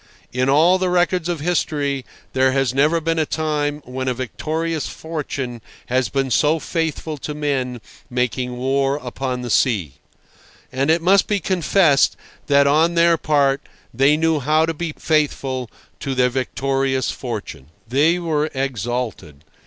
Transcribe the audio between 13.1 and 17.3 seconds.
part they knew how to be faithful to their victorious